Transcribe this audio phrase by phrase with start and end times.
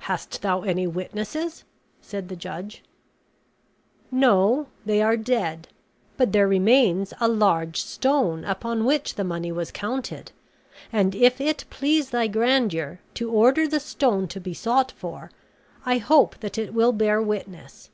[0.00, 1.62] "Hast thou any witnesses?"
[2.00, 2.82] said the judge.
[4.10, 5.68] "No, they are dead;
[6.16, 10.32] but there remains a large stone upon which the money was counted;
[10.92, 15.30] and if it please thy grandeur to order the stone to be sought for,
[15.86, 17.88] I hope that it will bear witness.